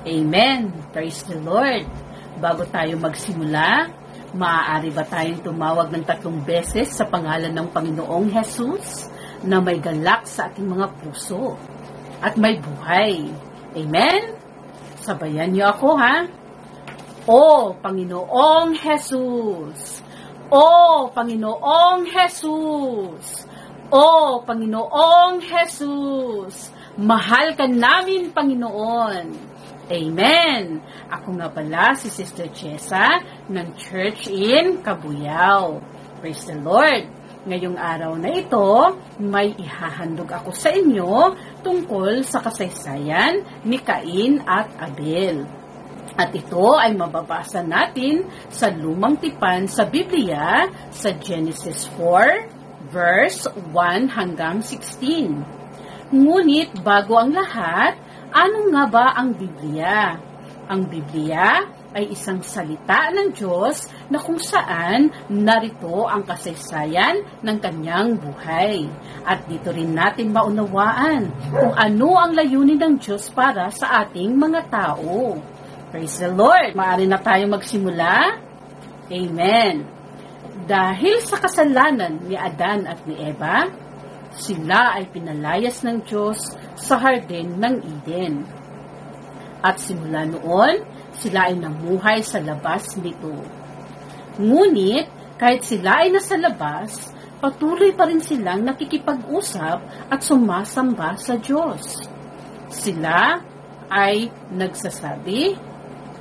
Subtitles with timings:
[0.00, 0.72] Amen.
[0.96, 1.84] Praise the Lord.
[2.40, 3.92] Bago tayo magsimula,
[4.32, 9.12] maaari ba tayong tumawag ng tatlong beses sa pangalan ng Panginoong Jesus
[9.44, 11.52] na may galak sa ating mga puso
[12.24, 13.28] at may buhay.
[13.76, 14.40] Amen?
[15.04, 16.24] Sabayan niyo ako ha.
[17.28, 20.00] O Panginoong Jesus!
[20.48, 20.64] O
[21.12, 23.44] Panginoong Jesus!
[23.92, 26.72] O Panginoong Jesus!
[26.96, 29.59] Mahal ka namin, Panginoon!
[29.90, 30.78] Amen!
[31.10, 35.82] Ako nga pala si Sister Chesa ng Church in Kabuyao.
[36.22, 37.10] Praise the Lord!
[37.42, 41.34] Ngayong araw na ito, may ihahandog ako sa inyo
[41.66, 45.42] tungkol sa kasaysayan ni Cain at Abel.
[46.14, 54.06] At ito ay mababasa natin sa lumang tipan sa Biblia sa Genesis 4, verse 1
[54.06, 56.14] hanggang 16.
[56.14, 57.98] Ngunit bago ang lahat,
[58.30, 60.16] ano nga ba ang Biblia?
[60.70, 68.14] Ang Biblia ay isang salita ng Diyos na kung saan narito ang kasaysayan ng kanyang
[68.14, 68.86] buhay.
[69.26, 74.70] At dito rin natin maunawaan kung ano ang layunin ng Diyos para sa ating mga
[74.70, 75.34] tao.
[75.90, 76.78] Praise the Lord!
[76.78, 78.38] Maaari na tayo magsimula.
[79.10, 79.82] Amen.
[80.70, 83.66] Dahil sa kasalanan ni Adan at ni Eva,
[84.34, 86.38] sila ay pinalayas ng Diyos
[86.78, 88.46] sa hardin ng Eden.
[89.60, 90.86] At simula noon,
[91.18, 93.34] sila ay namuhay sa labas nito.
[94.40, 102.00] Ngunit, kahit sila ay nasa labas, patuloy pa rin silang nakikipag-usap at sumasamba sa Diyos.
[102.70, 103.40] Sila
[103.90, 105.58] ay nagsasabi,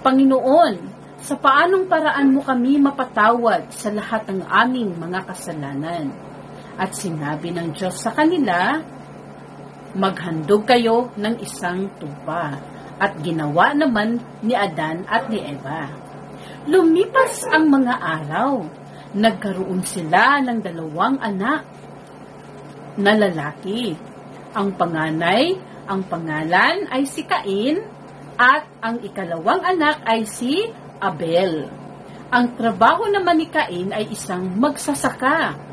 [0.00, 0.74] Panginoon,
[1.20, 6.29] sa paanong paraan mo kami mapatawad sa lahat ng aming mga kasalanan?
[6.80, 8.80] At sinabi ng Diyos sa kanila,
[9.92, 12.56] maghandog kayo ng isang tupa.
[12.96, 15.92] At ginawa naman ni Adan at ni Eva.
[16.64, 18.64] Lumipas ang mga araw.
[19.12, 21.68] Nagkaroon sila ng dalawang anak
[22.96, 23.92] na lalaki.
[24.56, 27.80] Ang panganay, ang pangalan ay si Cain
[28.40, 30.64] at ang ikalawang anak ay si
[31.02, 31.68] Abel.
[32.30, 35.69] Ang trabaho naman ni Cain ay isang magsasaka.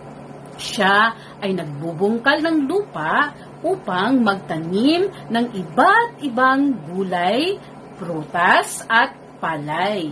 [0.57, 3.31] Siya ay nagbubungkal ng lupa
[3.61, 7.61] upang magtanim ng iba't ibang gulay,
[7.97, 10.09] prutas at palay.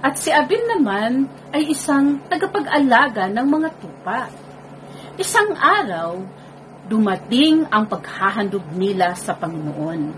[0.00, 4.28] At si Abel naman ay isang tagapag-alaga ng mga tupa.
[5.16, 6.24] Isang araw,
[6.88, 10.12] dumating ang paghahandog nila sa Panginoon.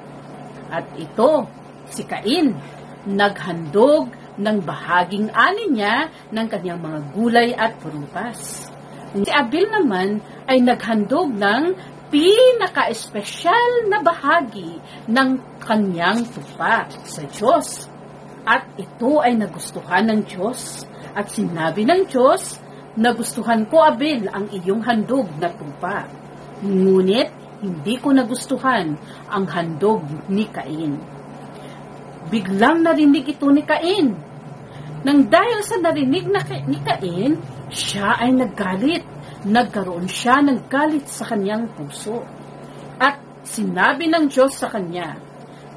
[0.70, 1.46] At ito,
[1.88, 2.52] si Cain,
[3.06, 8.70] naghandog ng bahaging ani niya ng kanyang mga gulay at prutas.
[9.08, 11.72] Si Abel naman ay naghandog ng
[12.12, 15.28] pinaka-espesyal na bahagi ng
[15.64, 17.88] kanyang tupa sa Diyos.
[18.44, 20.84] At ito ay nagustuhan ng Diyos.
[21.16, 22.60] At sinabi ng Diyos,
[22.96, 26.08] nagustuhan ko, Abel, ang iyong handog na tupa.
[26.64, 27.28] Ngunit,
[27.64, 28.96] hindi ko nagustuhan
[29.28, 31.00] ang handog ni Cain.
[32.28, 34.14] Biglang narinig ito ni Cain.
[35.02, 39.04] Nang dahil sa narinig na ni Cain, siya ay naggalit
[39.46, 42.26] nagkaroon siya ng galit sa kanyang puso.
[42.98, 45.14] At sinabi ng Diyos sa kanya,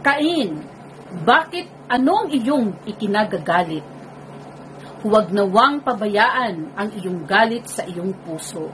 [0.01, 0.57] Cain,
[1.21, 3.85] bakit ano ang iyong ikinagagalit?
[5.05, 8.69] Huwag nawang pabayaan ang iyong galit sa iyong puso,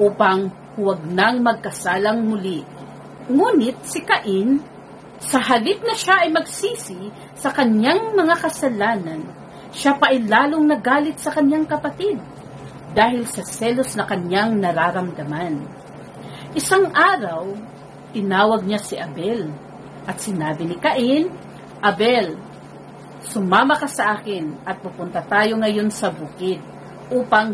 [0.00, 2.64] upang huwag nang magkasalang muli.
[3.28, 4.60] Ngunit si Cain,
[5.18, 9.20] sa halip na siya ay magsisi sa kanyang mga kasalanan,
[9.72, 12.16] siya pa ay lalong nagalit sa kanyang kapatid
[12.96, 15.60] dahil sa selos na kanyang nararamdaman.
[16.56, 17.52] Isang araw,
[18.16, 19.52] tinawag niya si Abel
[20.08, 21.28] at sinabi ni Cain,
[21.84, 22.40] Abel,
[23.20, 26.58] sumama ka sa akin at pupunta tayo ngayon sa bukid
[27.12, 27.52] upang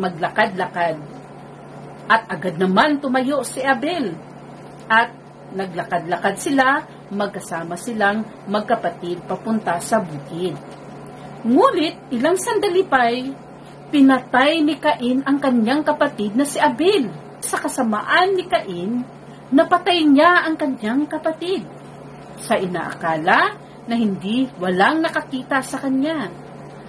[0.00, 0.96] maglakad-lakad.
[2.06, 4.16] At agad naman tumayo si Abel
[4.88, 5.12] at
[5.52, 6.82] naglakad-lakad sila,
[7.12, 10.56] magkasama silang magkapatid papunta sa bukid.
[11.46, 13.30] Ngunit ilang sandali pa'y
[13.94, 17.06] pinatay ni Cain ang kanyang kapatid na si Abel.
[17.38, 19.06] Sa kasamaan ni Cain,
[19.54, 21.62] napatay niya ang kanyang kapatid.
[22.42, 23.54] Sa inaakala
[23.86, 26.26] na hindi walang nakakita sa kanya.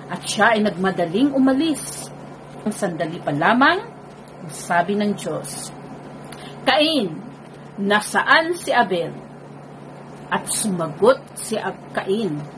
[0.10, 2.10] At siya ay nagmadaling umalis.
[2.66, 3.78] Ang sandali pa lamang,
[4.50, 5.70] sabi ng Diyos,
[6.66, 7.14] Cain,
[7.78, 9.14] nasaan si Abel?
[10.34, 11.56] At sumagot si
[11.94, 12.57] Cain.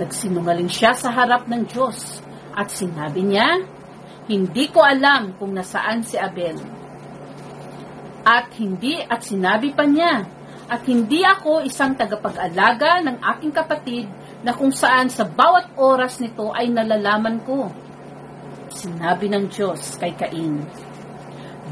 [0.00, 2.24] Nagsinungaling siya sa harap ng Diyos
[2.56, 3.60] at sinabi niya,
[4.24, 6.56] hindi ko alam kung nasaan si Abel.
[8.22, 10.40] At hindi at sinabi pa niya,
[10.72, 14.08] At hindi ako isang tagapag-alaga ng aking kapatid
[14.40, 17.68] na kung saan sa bawat oras nito ay nalalaman ko.
[18.72, 20.64] Sinabi ng Diyos kay Cain,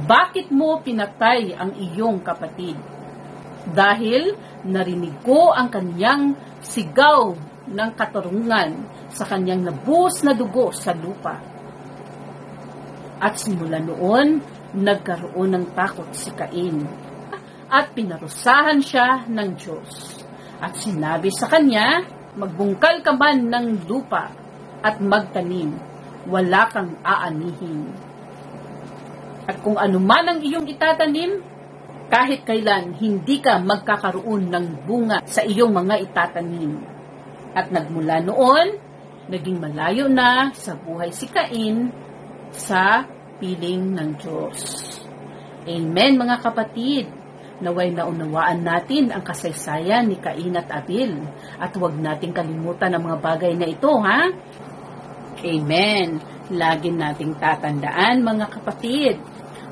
[0.05, 2.77] Bakit mo pinatay ang iyong kapatid?
[3.73, 4.37] Dahil
[4.69, 7.33] narinig ko ang kanyang sigaw
[7.71, 8.71] ng katarungan
[9.15, 11.39] sa kanyang nabuhos na dugo sa lupa.
[13.21, 14.43] At simula noon,
[14.75, 16.87] nagkaroon ng takot si Cain
[17.71, 20.19] at pinarusahan siya ng Diyos.
[20.59, 22.03] At sinabi sa kanya,
[22.35, 24.35] magbungkal ka man ng lupa
[24.83, 25.79] at magtanim,
[26.27, 27.95] wala kang aanihin.
[29.47, 31.41] At kung ano man ang iyong itatanim,
[32.11, 37.00] kahit kailan hindi ka magkakaroon ng bunga sa iyong mga itatanim.
[37.55, 38.79] At nagmula noon,
[39.31, 41.91] naging malayo na sa buhay si Cain
[42.51, 43.07] sa
[43.39, 44.59] piling ng Diyos.
[45.67, 47.07] Amen mga kapatid.
[47.61, 51.21] Naway naunawaan natin ang kasaysayan ni Cain at Abel.
[51.61, 54.33] At huwag nating kalimutan ang mga bagay na ito, ha?
[55.45, 56.09] Amen.
[56.51, 59.21] Lagi nating tatandaan mga kapatid.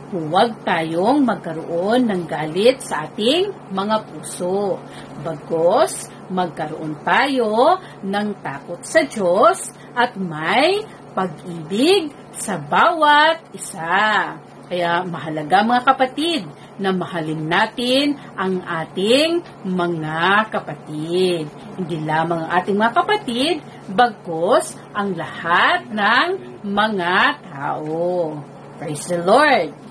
[0.09, 4.81] Huwag tayong magkaroon ng galit sa ating mga puso.
[5.25, 10.85] Bagos, magkaroon tayo ng takot sa Diyos at may
[11.17, 14.39] pag-ibig sa bawat isa.
[14.69, 16.45] Kaya mahalaga mga kapatid
[16.79, 21.49] na mahalin natin ang ating mga kapatid.
[21.75, 23.55] Hindi lamang ang ating mga kapatid,
[23.91, 26.29] bagkos ang lahat ng
[26.63, 28.37] mga tao.
[28.79, 29.88] Praise the Lord!